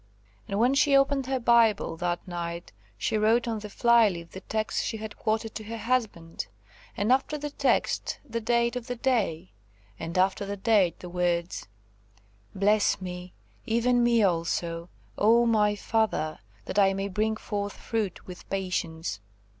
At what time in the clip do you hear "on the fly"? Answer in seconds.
3.47-4.09